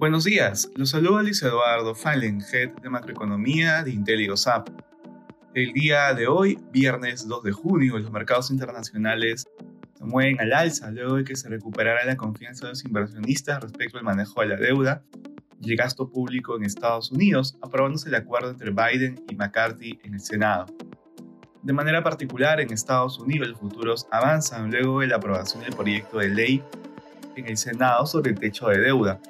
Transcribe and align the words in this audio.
Buenos 0.00 0.24
días, 0.24 0.70
los 0.76 0.88
saluda 0.88 1.22
Luis 1.22 1.42
Eduardo 1.42 1.94
Fallen, 1.94 2.40
Head 2.40 2.70
de 2.82 2.88
Macroeconomía 2.88 3.82
de 3.82 3.90
IntelliGoSap. 3.90 4.68
El 5.54 5.72
día 5.74 6.14
de 6.14 6.26
hoy, 6.26 6.58
viernes 6.72 7.28
2 7.28 7.42
de 7.42 7.52
junio, 7.52 7.98
los 7.98 8.10
mercados 8.10 8.50
internacionales 8.50 9.46
se 9.92 10.04
mueven 10.04 10.40
al 10.40 10.54
alza 10.54 10.90
luego 10.90 11.16
de 11.16 11.24
que 11.24 11.36
se 11.36 11.50
recuperara 11.50 12.04
la 12.06 12.16
confianza 12.16 12.64
de 12.64 12.72
los 12.72 12.84
inversionistas 12.86 13.62
respecto 13.62 13.98
al 13.98 14.04
manejo 14.04 14.40
de 14.40 14.46
la 14.46 14.56
deuda 14.56 15.04
y 15.60 15.72
el 15.72 15.76
gasto 15.76 16.08
público 16.08 16.56
en 16.56 16.64
Estados 16.64 17.12
Unidos, 17.12 17.58
aprobándose 17.60 18.08
el 18.08 18.14
acuerdo 18.14 18.50
entre 18.50 18.70
Biden 18.70 19.22
y 19.28 19.34
McCarthy 19.34 20.00
en 20.02 20.14
el 20.14 20.20
Senado. 20.20 20.64
De 21.62 21.72
manera 21.74 22.02
particular, 22.02 22.60
en 22.60 22.72
Estados 22.72 23.18
Unidos 23.18 23.48
los 23.48 23.58
futuros 23.58 24.06
avanzan 24.10 24.70
luego 24.70 25.00
de 25.00 25.08
la 25.08 25.16
aprobación 25.16 25.62
del 25.62 25.74
proyecto 25.74 26.18
de 26.18 26.30
ley 26.30 26.62
en 27.36 27.48
el 27.48 27.56
Senado 27.58 28.06
sobre 28.06 28.30
el 28.30 28.38
techo 28.38 28.68
de 28.68 28.78
deuda, 28.78 29.20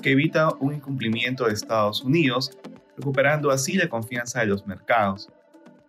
que 0.00 0.12
evita 0.12 0.48
un 0.60 0.74
incumplimiento 0.74 1.46
de 1.46 1.52
Estados 1.52 2.02
Unidos, 2.02 2.56
recuperando 2.96 3.50
así 3.50 3.74
la 3.74 3.88
confianza 3.88 4.40
de 4.40 4.46
los 4.46 4.66
mercados. 4.66 5.30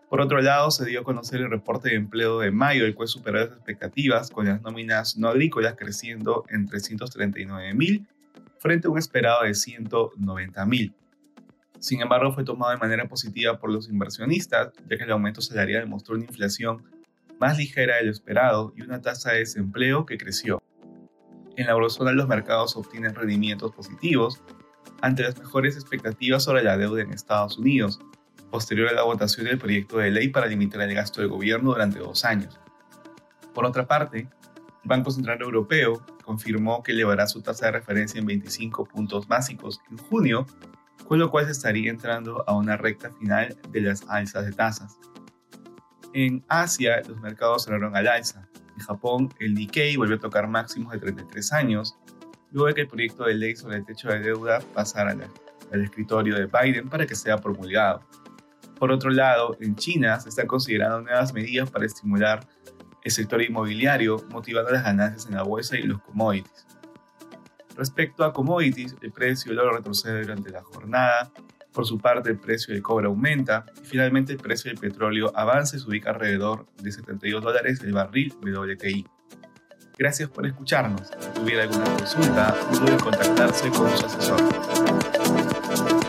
Por 0.10 0.22
otro 0.22 0.42
lado, 0.42 0.70
se 0.70 0.86
dio 0.86 1.02
a 1.02 1.04
conocer 1.04 1.42
el 1.42 1.50
reporte 1.50 1.90
de 1.90 1.96
empleo 1.96 2.40
de 2.40 2.52
mayo, 2.52 2.86
el 2.86 2.94
cual 2.94 3.08
superó 3.08 3.40
las 3.40 3.50
expectativas, 3.50 4.30
con 4.30 4.46
las 4.46 4.62
nóminas 4.62 5.18
no 5.18 5.30
agrícolas 5.30 5.76
creciendo 5.78 6.44
en 6.50 6.68
339.000 6.68 8.06
frente 8.60 8.88
a 8.88 8.92
un 8.92 8.98
esperado 8.98 9.44
de 9.44 9.52
190.000. 9.52 10.94
Sin 11.86 12.02
embargo, 12.02 12.34
fue 12.34 12.44
tomado 12.44 12.72
de 12.72 12.80
manera 12.80 13.08
positiva 13.08 13.60
por 13.60 13.70
los 13.70 13.90
inversionistas, 13.90 14.74
ya 14.90 14.98
que 14.98 15.04
el 15.04 15.12
aumento 15.12 15.40
salarial 15.40 15.88
mostró 15.88 16.16
una 16.16 16.26
inflación 16.26 16.84
más 17.40 17.60
ligera 17.60 17.98
de 17.98 18.06
lo 18.06 18.12
esperado 18.12 18.74
y 18.76 18.82
una 18.82 19.02
tasa 19.02 19.34
de 19.34 19.38
desempleo 19.42 20.04
que 20.04 20.18
creció. 20.18 20.64
En 21.56 21.68
la 21.68 21.74
eurozona 21.74 22.12
los 22.12 22.28
mercados 22.28 22.76
obtienen 22.76 23.14
rendimientos 23.14 23.72
positivos 23.72 24.42
ante 25.02 25.22
las 25.22 25.38
mejores 25.38 25.76
expectativas 25.76 26.44
sobre 26.44 26.64
la 26.64 26.76
deuda 26.76 27.04
en 27.04 27.14
Estados 27.14 27.60
Unidos, 27.60 28.00
posterior 28.50 28.90
a 28.90 28.94
la 28.94 29.04
votación 29.04 29.46
del 29.46 29.60
proyecto 29.60 30.00
de 30.00 30.10
ley 30.10 30.30
para 30.30 30.48
limitar 30.48 30.82
el 30.82 30.96
gasto 30.96 31.22
del 31.22 31.30
gobierno 31.30 31.70
durante 31.70 32.00
dos 32.00 32.26
años. 32.26 32.60
Por 33.54 33.64
otra 33.64 33.86
parte, 33.86 34.22
el 34.22 34.90
Banco 34.90 35.12
Central 35.12 35.40
Europeo 35.40 36.04
confirmó 36.24 36.82
que 36.82 36.94
elevará 36.94 37.28
su 37.28 37.44
tasa 37.44 37.68
de 37.68 37.74
referencia 37.74 38.20
en 38.20 38.26
25 38.26 38.86
puntos 38.86 39.28
básicos 39.28 39.82
en 39.92 39.98
junio, 39.98 40.48
con 41.08 41.20
lo 41.20 41.30
cual 41.30 41.46
se 41.46 41.52
estaría 41.52 41.90
entrando 41.90 42.44
a 42.48 42.56
una 42.56 42.78
recta 42.78 43.12
final 43.12 43.56
de 43.70 43.82
las 43.82 44.04
alzas 44.10 44.46
de 44.46 44.52
tasas. 44.52 44.98
En 46.14 46.44
Asia, 46.48 47.02
los 47.08 47.20
mercados 47.20 47.66
cerraron 47.66 47.96
al 47.96 48.08
alza. 48.08 48.48
En 48.78 48.84
Japón, 48.86 49.30
el 49.40 49.54
Nikkei 49.54 49.96
volvió 49.98 50.16
a 50.16 50.20
tocar 50.20 50.48
máximos 50.48 50.94
de 50.94 51.00
33 51.00 51.54
años, 51.54 51.98
luego 52.52 52.68
de 52.68 52.74
que 52.74 52.82
el 52.82 52.88
proyecto 52.88 53.26
de 53.26 53.34
ley 53.36 53.56
sobre 53.56 53.78
el 53.78 53.86
techo 53.86 54.10
de 54.10 54.20
deuda 54.20 54.60
pasara 54.74 55.16
al 55.72 55.82
escritorio 55.82 56.36
de 56.36 56.46
Biden 56.48 56.90
para 56.90 57.06
que 57.06 57.16
sea 57.16 57.38
promulgado. 57.38 58.02
Por 58.80 58.92
otro 58.92 59.10
lado, 59.10 59.58
en 59.62 59.76
China 59.76 60.20
se 60.20 60.30
están 60.30 60.48
considerando 60.48 61.02
nuevas 61.02 61.34
medidas 61.34 61.70
para 61.70 61.86
estimular 61.86 62.48
el 63.04 63.12
sector 63.12 63.42
inmobiliario, 63.42 64.26
motivando 64.30 64.72
las 64.72 64.84
ganancias 64.84 65.28
en 65.28 65.36
la 65.36 65.44
bolsa 65.44 65.78
y 65.78 65.84
los 65.84 66.02
commodities. 66.02 66.66
Respecto 67.76 68.24
a 68.24 68.34
commodities, 68.34 68.96
el 69.02 69.12
precio 69.12 69.52
del 69.52 69.60
oro 69.60 69.78
retrocede 69.78 70.22
durante 70.22 70.50
la 70.50 70.64
jornada, 70.64 71.32
por 71.76 71.86
su 71.86 72.00
parte 72.00 72.30
el 72.30 72.40
precio 72.40 72.74
del 72.74 72.82
cobre 72.82 73.08
aumenta 73.08 73.66
y 73.84 73.86
finalmente 73.86 74.32
el 74.32 74.40
precio 74.40 74.72
del 74.72 74.80
petróleo 74.80 75.32
avanza 75.36 75.76
y 75.76 75.82
se 75.82 75.88
ubica 75.88 76.12
alrededor 76.12 76.66
de 76.82 76.92
72 76.92 77.44
dólares 77.44 77.82
el 77.82 77.92
barril 77.92 78.34
WTI. 78.42 79.06
Gracias 79.98 80.30
por 80.30 80.46
escucharnos. 80.46 81.08
Si 81.08 81.40
tuviera 81.40 81.64
alguna 81.64 81.84
consulta, 81.84 82.56
no 82.72 82.80
duden 82.80 83.00
contactarse 83.00 83.70
con 83.70 83.98
su 83.98 84.06
asesor. 84.06 86.05